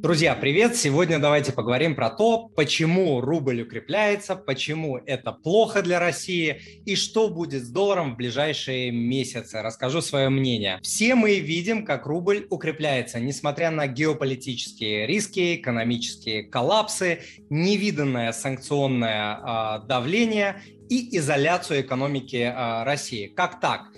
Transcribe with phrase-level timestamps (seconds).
[0.00, 0.76] Друзья, привет!
[0.76, 7.28] Сегодня давайте поговорим про то, почему рубль укрепляется, почему это плохо для России и что
[7.28, 9.60] будет с долларом в ближайшие месяцы.
[9.60, 10.78] Расскажу свое мнение.
[10.82, 19.86] Все мы видим, как рубль укрепляется, несмотря на геополитические риски, экономические коллапсы, невиданное санкционное э,
[19.88, 23.26] давление и изоляцию экономики э, России.
[23.26, 23.88] Как так?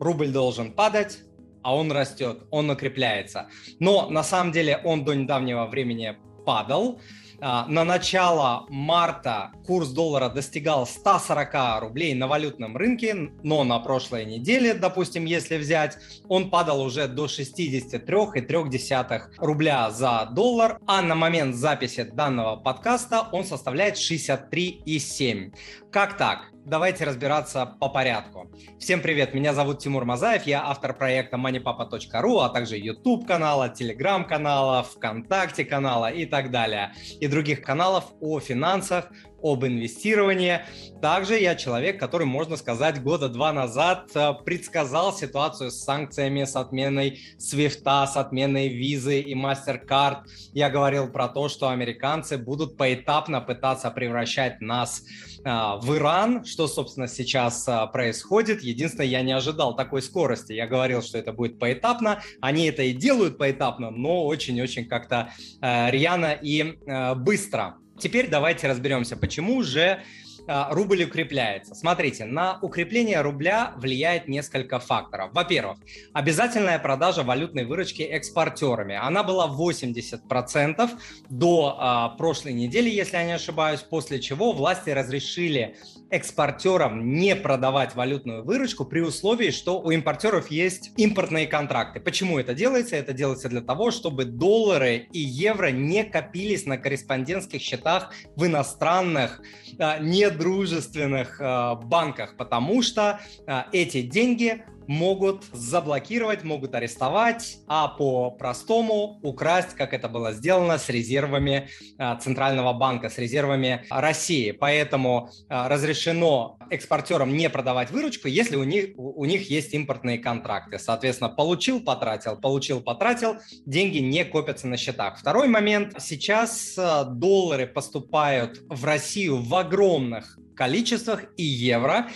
[0.00, 1.20] Рубль должен падать,
[1.66, 3.48] а он растет, он укрепляется.
[3.80, 7.00] Но на самом деле он до недавнего времени падал.
[7.40, 14.26] А, на начало марта курс доллара достигал 140 рублей на валютном рынке, но на прошлой
[14.26, 21.56] неделе, допустим, если взять, он падал уже до 63,3 рубля за доллар, а на момент
[21.56, 25.52] записи данного подкаста он составляет 63,7.
[25.90, 26.52] Как так?
[26.66, 28.50] Давайте разбираться по порядку.
[28.80, 34.24] Всем привет, меня зовут Тимур Мазаев, я автор проекта moneypapa.ru, а также YouTube канала, Telegram
[34.24, 36.92] канала, ВКонтакте канала и так далее.
[37.20, 39.12] И других каналов о финансах,
[39.52, 40.60] об инвестировании.
[41.00, 46.56] Также я человек, который, можно сказать, года два назад э, предсказал ситуацию с санкциями, с
[46.56, 50.22] отменой свифта, с отменой визы и MasterCard.
[50.52, 55.04] Я говорил про то, что американцы будут поэтапно пытаться превращать нас
[55.38, 58.62] э, в Иран, что, собственно, сейчас э, происходит.
[58.62, 60.54] Единственное, я не ожидал такой скорости.
[60.54, 62.22] Я говорил, что это будет поэтапно.
[62.40, 66.78] Они это и делают поэтапно, но очень-очень как-то рьяно и
[67.16, 67.76] быстро.
[67.98, 70.02] Теперь давайте разберемся, почему же
[70.46, 71.74] рубль укрепляется.
[71.74, 75.30] Смотрите, на укрепление рубля влияет несколько факторов.
[75.32, 75.78] Во-первых,
[76.12, 78.96] обязательная продажа валютной выручки экспортерами.
[78.96, 80.90] Она была 80%
[81.28, 85.76] до а, прошлой недели, если я не ошибаюсь, после чего власти разрешили
[86.10, 92.00] экспортерам не продавать валютную выручку при условии, что у импортеров есть импортные контракты.
[92.00, 92.96] Почему это делается?
[92.96, 99.42] Это делается для того, чтобы доллары и евро не копились на корреспондентских счетах в иностранных,
[99.78, 107.88] а, не дружественных э, банках, потому что э, эти деньги могут заблокировать, могут арестовать, а
[107.88, 114.52] по-простому украсть, как это было сделано с резервами а, Центрального банка, с резервами России.
[114.52, 120.78] Поэтому а, разрешено экспортерам не продавать выручку, если у них, у них есть импортные контракты.
[120.78, 125.18] Соответственно, получил, потратил, получил, потратил, деньги не копятся на счетах.
[125.18, 125.94] Второй момент.
[125.98, 132.08] Сейчас а, доллары поступают в Россию в огромных количествах и евро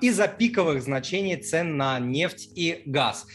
[0.00, 3.26] из-за пиковых значений цен на нефть и газ.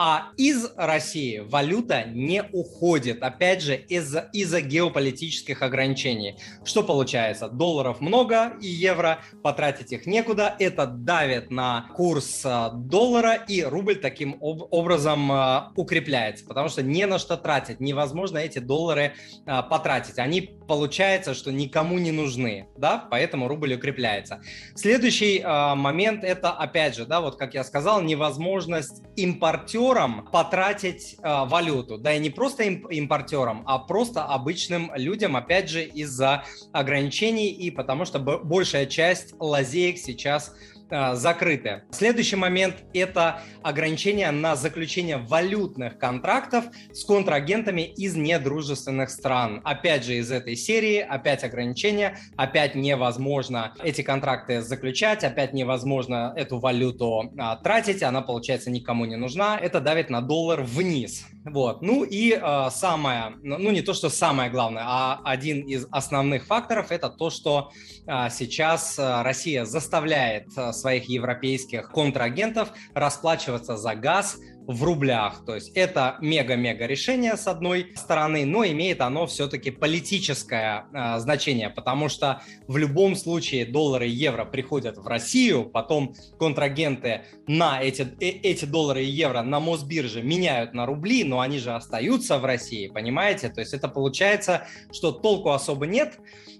[0.00, 6.36] А из России валюта не уходит, опять же, из-за из геополитических ограничений.
[6.64, 7.48] Что получается?
[7.48, 10.54] Долларов много и евро, потратить их некуда.
[10.60, 17.04] Это давит на курс э, доллара, и рубль таким образом э, укрепляется, потому что не
[17.06, 17.80] на что тратить.
[17.80, 19.14] Невозможно эти доллары
[19.46, 20.20] э, потратить.
[20.20, 24.42] Они, получается, что никому не нужны, да, поэтому рубль укрепляется.
[24.76, 31.44] Следующий момент– это, опять же, да, вот как я сказал, невозможность импортера импортерам потратить э,
[31.46, 31.98] валюту.
[31.98, 38.04] Да и не просто импортерам, а просто обычным людям, опять же, из-за ограничений и потому
[38.04, 40.54] что большая часть лазеек сейчас
[40.90, 41.82] закрыты.
[41.90, 49.60] Следующий момент– это ограничение на заключение валютных контрактов с контрагентами из недружественных стран.
[49.64, 56.58] Опять же, из этой серии, опять ограничения, опять невозможно эти контракты заключать, опять невозможно эту
[56.58, 59.58] валюту а, тратить, она, получается, никому не нужна.
[59.58, 61.26] Это давит на доллар вниз.
[61.44, 61.82] Вот.
[61.82, 66.86] Ну и э, самое, ну не то, что самое главное, а один из основных факторов–
[66.90, 67.70] это то, что
[68.06, 75.44] э, сейчас Россия заставляет своих европейских контрагентов расплачиваться за газ в рублях.
[75.46, 81.70] То есть это мега-мега решение с одной стороны, но имеет оно все-таки политическое э, значение,
[81.70, 88.02] потому что в любом случае доллары и евро приходят в Россию, потом контрагенты на эти,
[88.20, 92.44] э, эти доллары и евро на Мосбирже меняют на рубли, но они же остаются в
[92.44, 93.48] России, понимаете?
[93.48, 96.18] То есть это получается, что толку особо нет,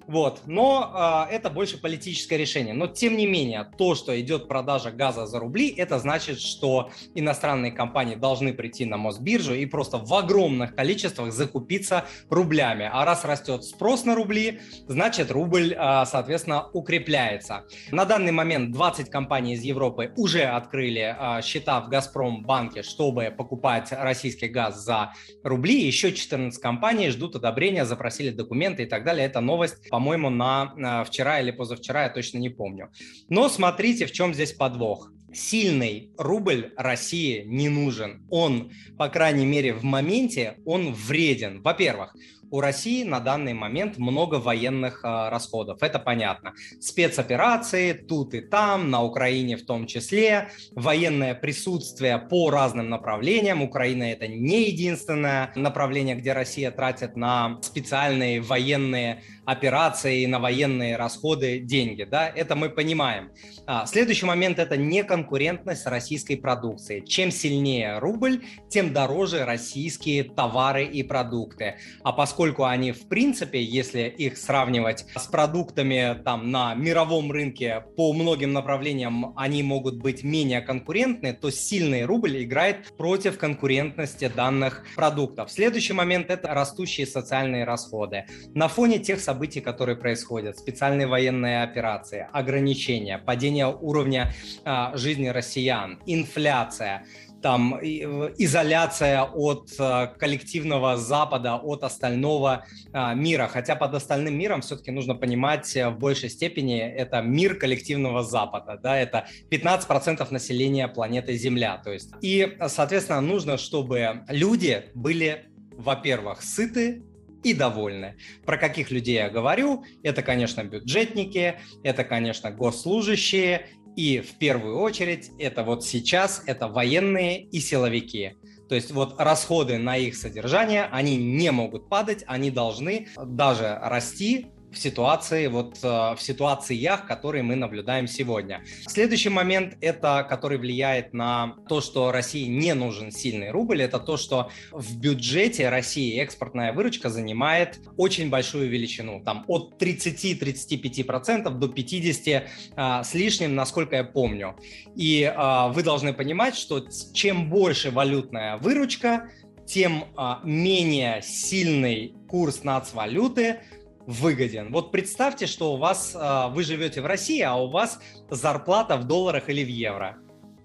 [0.08, 2.72] вот, но э, это больше политическое решение.
[2.72, 7.72] Но тем не менее, то, что идет продажа газа за рубли, это значит, что иностранные
[7.72, 12.88] компании должны прийти на Мосбиржу и просто в огромных количествах закупиться рублями.
[12.92, 17.64] А раз растет спрос на рубли, значит рубль, э, соответственно, укрепляется.
[17.90, 23.34] На данный момент 20 компаний из Европы уже открыли э, счета в Газпром банке, чтобы
[23.36, 25.12] покупать российский газ за
[25.42, 25.86] рубли.
[25.86, 29.26] Еще 14 компаний ждут одобрения, запросили документы и так далее.
[29.26, 32.90] Это новость по-моему, на вчера или позавчера, я точно не помню.
[33.28, 35.10] Но смотрите, в чем здесь подвох.
[35.32, 38.26] Сильный рубль России не нужен.
[38.30, 41.62] Он, по крайней мере, в моменте, он вреден.
[41.62, 42.14] Во-первых,
[42.50, 46.54] у России на данный момент много военных э, расходов, это понятно.
[46.80, 53.62] Спецоперации тут и там, на Украине в том числе, военное присутствие по разным направлениям.
[53.62, 61.58] Украина это не единственное направление, где Россия тратит на специальные военные операции, на военные расходы
[61.58, 62.04] деньги.
[62.04, 62.28] Да?
[62.28, 63.30] Это мы понимаем.
[63.66, 67.00] А, следующий момент– это неконкурентность российской продукции.
[67.00, 71.76] Чем сильнее рубль, тем дороже российские товары и продукты.
[72.02, 78.12] А поскольку они, в принципе, если их сравнивать с продуктами там, на мировом рынке по
[78.12, 85.50] многим направлениям, они могут быть менее конкурентны, то сильный рубль играет против конкурентности данных продуктов.
[85.50, 88.26] Следующий момент– это растущие социальные расходы.
[88.54, 94.32] На фоне тех событий, которые происходят, специальные военные операции, ограничения, падение уровня
[94.64, 97.04] а, жизни россиян, инфляция,
[97.42, 103.48] там изоляция от а, коллективного Запада, от остального а, мира.
[103.48, 108.78] Хотя под остальным миром все-таки нужно понимать э, в большей степени это мир коллективного Запада,
[108.82, 112.10] да, это 15% населения планеты Земля, то есть.
[112.22, 117.02] И, соответственно, нужно, чтобы люди были, во-первых, сыты,
[117.44, 118.16] и довольны.
[118.44, 119.84] Про каких людей я говорю?
[120.02, 127.42] Это, конечно, бюджетники, это, конечно, госслужащие, и в первую очередь это вот сейчас это военные
[127.42, 128.36] и силовики.
[128.68, 134.46] То есть вот расходы на их содержание, они не могут падать, они должны даже расти
[134.72, 138.62] в ситуации, вот э, в ситуациях, которые мы наблюдаем сегодня.
[138.86, 144.16] Следующий момент, это который влияет на то, что России не нужен сильный рубль, это то,
[144.16, 152.42] что в бюджете России экспортная выручка занимает очень большую величину, там от 30-35% до 50%
[152.76, 154.56] а, с лишним, насколько я помню.
[154.94, 159.30] И а, вы должны понимать, что чем больше валютная выручка,
[159.66, 163.60] тем а, менее сильный курс нацвалюты
[164.08, 164.72] выгоден.
[164.72, 168.00] Вот представьте, что у вас, а, вы живете в России, а у вас
[168.30, 170.16] зарплата в долларах или в евро.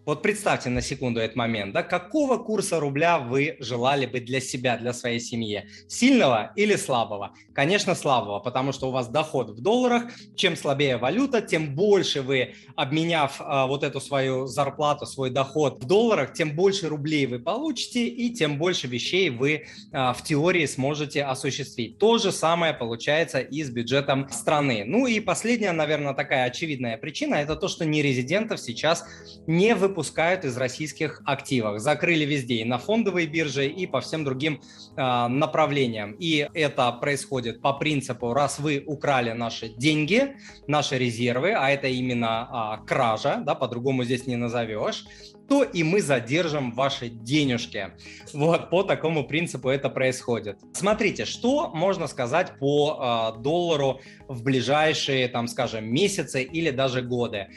[0.06, 4.76] Вот представьте на секунду этот момент, да, какого курса рубля вы желали бы для себя,
[4.76, 5.66] для своей семьи?
[5.88, 7.34] Сильного или слабого?
[7.54, 10.04] Конечно, слабого, потому что у вас доход в долларах.
[10.36, 15.88] Чем слабее валюта, тем больше вы, обменяв а, вот эту свою зарплату, свой доход в
[15.88, 21.24] долларах, тем больше рублей вы получите и тем больше вещей вы а, в теории сможете
[21.24, 21.98] осуществить.
[21.98, 24.84] То же самое получается и с бюджетом страны.
[24.86, 29.06] Ну и последняя, наверное, такая очевидная причина, это то, что нерезидентов сейчас
[29.48, 31.80] не выпускают выпускают из российских активов.
[31.80, 34.60] Закрыли везде, и на фондовой бирже, и по всем другим
[34.98, 36.14] э, направлениям.
[36.14, 40.36] И это происходит по принципу, раз вы украли наши деньги,
[40.68, 45.06] наши резервы, а это именно э, кража, да, по-другому здесь не назовешь,
[45.48, 47.92] то и мы задержим ваши денежки.
[48.34, 50.58] Вот по такому принципу это происходит.
[50.74, 57.50] Смотрите, что можно сказать по э, доллару в ближайшие, там, скажем, месяцы или даже годы.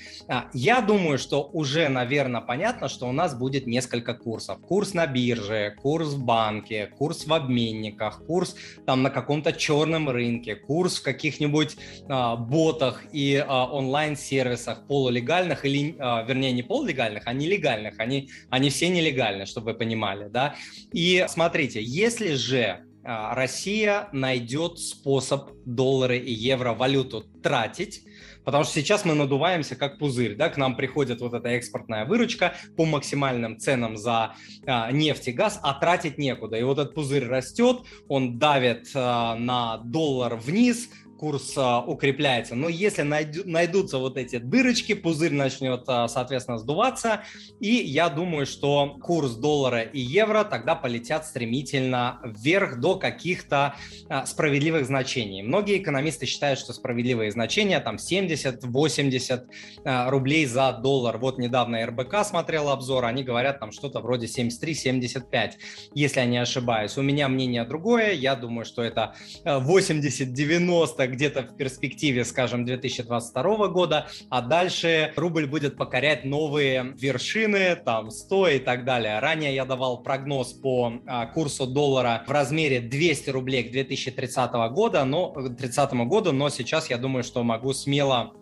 [0.52, 4.58] Я думаю, что уже, наверное, понятно, что у нас будет несколько курсов.
[4.60, 10.56] Курс на бирже, курс в банке, курс в обменниках, курс там на каком-то черном рынке,
[10.56, 11.76] курс в каких-нибудь
[12.08, 17.94] а, ботах и а, онлайн-сервисах полулегальных или, а, вернее, не полулегальных, а нелегальных.
[17.98, 20.54] Они, они все нелегальны, чтобы вы понимали, да.
[20.92, 28.02] И смотрите, если же а, Россия найдет способ доллары и евро валюту тратить,
[28.46, 32.54] потому что сейчас мы надуваемся как пузырь, да, к нам приходит вот эта экспортная выручка
[32.76, 36.56] по максимальным ценам за а, нефть и газ, а тратить некуда.
[36.56, 40.88] И вот этот пузырь растет, он давит а, на доллар вниз,
[41.18, 42.54] курс а, укрепляется.
[42.54, 47.22] Но если найду, найдутся вот эти дырочки, пузырь начнет, а, соответственно, сдуваться.
[47.60, 53.74] И я думаю, что курс доллара и евро тогда полетят стремительно вверх до каких-то
[54.08, 55.42] а, справедливых значений.
[55.42, 59.44] Многие экономисты считают, что справедливые значения там 70-80
[59.84, 61.18] а, рублей за доллар.
[61.18, 65.52] Вот недавно РБК смотрел обзор, они говорят там что-то вроде 73-75,
[65.94, 66.96] если я не ошибаюсь.
[66.96, 74.08] У меня мнение другое, я думаю, что это 80-90 где-то в перспективе, скажем, 2022 года,
[74.30, 79.18] а дальше рубль будет покорять новые вершины, там 100 и так далее.
[79.18, 85.04] Ранее я давал прогноз по а, курсу доллара в размере 200 рублей к 2030 года,
[85.04, 88.32] но, 30 году, но сейчас я думаю, что могу смело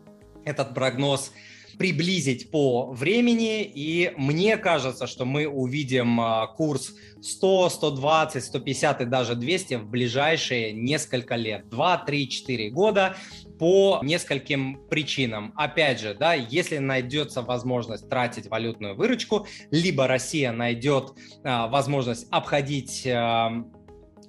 [0.45, 1.33] этот прогноз
[1.79, 9.05] приблизить по времени, и мне кажется, что мы увидим а, курс 100, 120, 150 и
[9.05, 13.17] даже 200 в ближайшие несколько лет, 2, 3, 4 года
[13.59, 15.53] по нескольким причинам.
[15.57, 21.13] Опять же, да, если найдется возможность тратить валютную выручку, либо Россия найдет
[21.43, 23.65] а, возможность обходить а,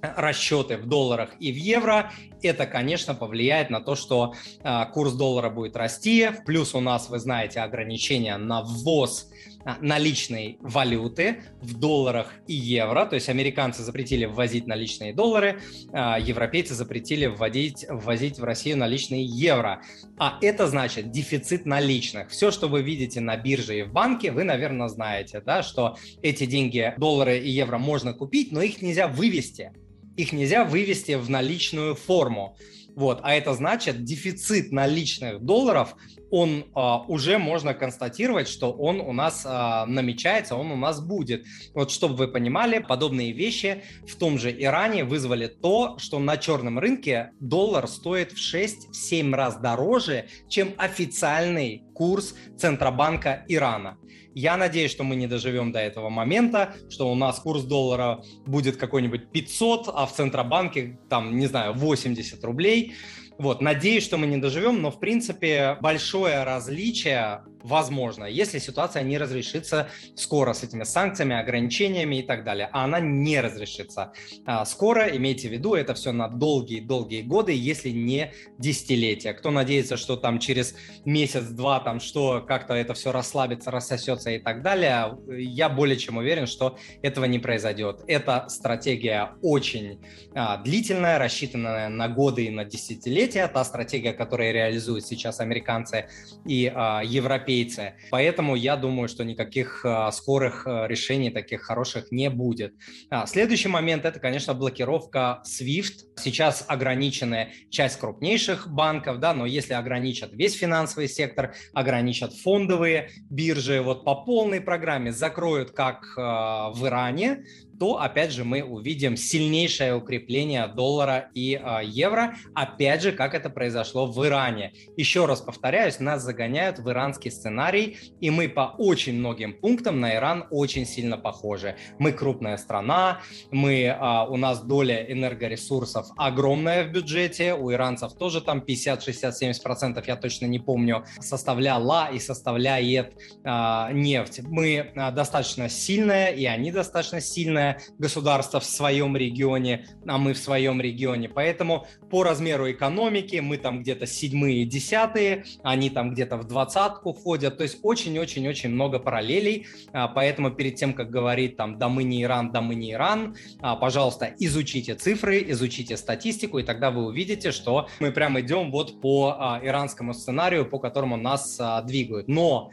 [0.02, 2.12] расчеты в долларах и в евро,
[2.42, 6.28] это, конечно, повлияет на то, что э, курс доллара будет расти.
[6.44, 9.30] Плюс у нас, вы знаете, ограничения на ввоз
[9.64, 13.04] а, наличной валюты в долларах и евро.
[13.04, 15.60] То есть американцы запретили ввозить наличные доллары,
[15.92, 19.82] э, европейцы запретили вводить, ввозить в Россию наличные евро.
[20.18, 22.30] А это значит дефицит наличных.
[22.30, 26.46] Все, что вы видите на бирже и в банке, вы, наверное, знаете, да, что эти
[26.46, 29.72] деньги, доллары и евро можно купить, но их нельзя вывести
[30.16, 32.56] их нельзя вывести в наличную форму.
[32.94, 35.96] Вот, а это значит дефицит наличных долларов,
[36.30, 41.44] он а, уже можно констатировать, что он у нас а, намечается, он у нас будет.
[41.74, 46.78] Вот чтобы вы понимали, подобные вещи в том же Иране вызвали то, что на черном
[46.78, 53.98] рынке доллар стоит в 6-7 раз дороже, чем официальный курс Центробанка Ирана.
[54.38, 58.76] Я надеюсь, что мы не доживем до этого момента, что у нас курс доллара будет
[58.76, 62.92] какой-нибудь 500, а в Центробанке там, не знаю, 80 рублей.
[63.38, 69.18] Вот, надеюсь, что мы не доживем, но в принципе большое различие возможно, если ситуация не
[69.18, 72.68] разрешится скоро с этими санкциями, ограничениями и так далее.
[72.72, 74.12] А она не разрешится
[74.44, 79.32] а, скоро, имейте в виду, это все на долгие-долгие годы, если не десятилетия.
[79.32, 84.62] Кто надеется, что там через месяц-два там что как-то это все расслабится, рассосется и так
[84.62, 88.02] далее, я более чем уверен, что этого не произойдет.
[88.06, 90.00] Эта стратегия очень
[90.34, 93.48] а, длительная, рассчитанная на годы и на десятилетия.
[93.48, 96.08] Та стратегия, которую реализуют сейчас американцы
[96.44, 97.94] и а, европейцы, европейцы.
[98.10, 102.74] Поэтому я думаю, что никаких а, скорых а, решений таких хороших не будет.
[103.10, 106.16] А, следующий момент– это, конечно, блокировка SWIFT.
[106.16, 113.80] Сейчас ограничены часть крупнейших банков, да, но если ограничат весь финансовый сектор, ограничат фондовые биржи,
[113.80, 117.44] вот по полной программе закроют, как в Иране,
[117.78, 123.50] то, опять же, мы увидим сильнейшее укрепление доллара и э, евро, опять же, как это
[123.50, 124.72] произошло в Иране.
[124.96, 130.14] Еще раз повторяюсь, нас загоняют в иранский сценарий, и мы по очень многим пунктам на
[130.14, 131.76] Иран очень сильно похожи.
[131.98, 138.40] Мы крупная страна, мы, э, у нас доля энергоресурсов огромная в бюджете, у иранцев тоже
[138.40, 143.14] там 50, 60, 70 процентов, я точно не помню, составляла и составляет
[143.44, 144.40] э, нефть.
[144.42, 150.32] Мы э, достаточно сильная, и они достаточно сильные, крупное государство в своем регионе, а мы
[150.32, 151.28] в своем регионе.
[151.28, 157.56] Поэтому по размеру экономики мы там где-то седьмые, десятые, они там где-то в двадцатку входят.
[157.56, 159.66] То есть очень-очень-очень много параллелей.
[159.92, 163.36] А, поэтому перед тем, как говорить там, да мы не Иран, да мы не Иран,
[163.60, 169.00] а, пожалуйста, изучите цифры, изучите статистику, и тогда вы увидите, что мы прям идем вот
[169.00, 172.28] по а, иранскому сценарию, по которому нас двигают.
[172.28, 172.70] Но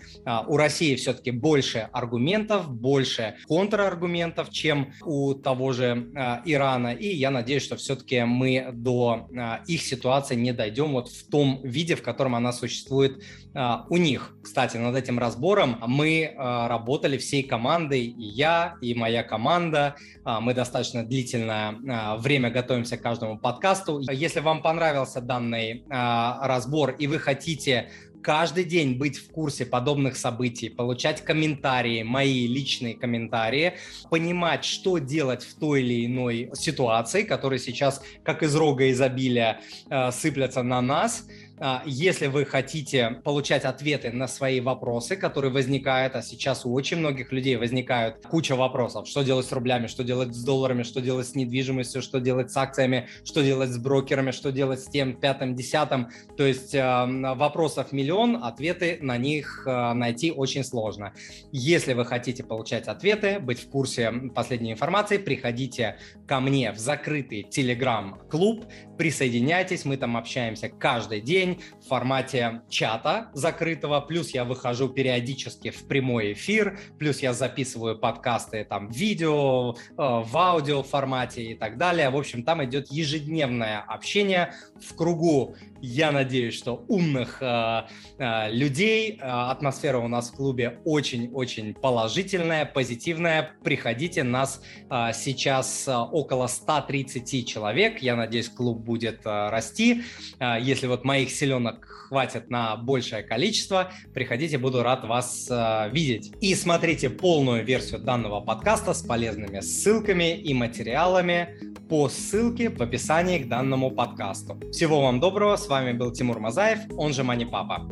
[0.48, 6.94] у России все-таки больше аргументов, больше контраргументов, чем у того же э, Ирана.
[6.94, 11.62] И я надеюсь, что все-таки мы до э, их ситуации не дойдем вот в том
[11.64, 13.24] виде, в котором она существует
[13.54, 14.36] э, у них.
[14.44, 19.96] Кстати, над этим разбором мы работали всей командой, и я, и моя команда.
[20.26, 24.02] Мы достаточно длительное время готовимся к каждому подкасту.
[24.12, 27.90] Если вам понравился данный разбор и вы хотите
[28.24, 33.74] каждый день быть в курсе подобных событий, получать комментарии, мои личные комментарии,
[34.10, 40.12] понимать, что делать в той или иной ситуации, которые сейчас, как из рога изобилия, э,
[40.12, 41.28] сыплятся на нас–
[41.86, 47.32] если вы хотите получать ответы на свои вопросы, которые возникают, а сейчас у очень многих
[47.32, 51.36] людей возникают куча вопросов, что делать с рублями, что делать с долларами, что делать с
[51.36, 56.10] недвижимостью, что делать с акциями, что делать с брокерами, что делать с тем пятым, десятым.
[56.36, 57.06] То есть а,
[57.36, 61.14] вопросов миллион, ответы на них а, найти очень сложно.
[61.52, 65.98] Если вы хотите получать ответы, быть в курсе последней информации, приходите
[66.34, 68.66] ко мне в закрытый телеграм-клуб,
[68.98, 75.88] присоединяйтесь, мы там общаемся каждый день, в формате чата закрытого, плюс я выхожу периодически в
[75.88, 81.78] прямой эфир, плюс я записываю подкасты там в видео, э, в аудио формате и так
[81.78, 82.10] далее.
[82.10, 87.82] В общем, там идет ежедневное общение в кругу я надеюсь, что умных э,
[88.18, 89.20] э, людей.
[89.20, 93.52] Э, атмосфера у нас в клубе очень-очень положительная, позитивная.
[93.66, 98.02] Приходите, нас э, сейчас э, около 130 человек.
[98.02, 100.04] Я надеюсь, клуб будет э, расти.
[100.40, 106.32] Э, если вот моих силенок хватит на большее количество, приходите, буду рад вас э, видеть.
[106.40, 113.40] И смотрите полную версию данного подкаста с полезными ссылками и материалами по ссылке в описании
[113.40, 114.60] к данному подкасту.
[114.72, 117.88] Всего вам доброго, с вами был Тимур Мазаев, он же Мани Папа.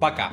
[0.00, 0.32] Пока!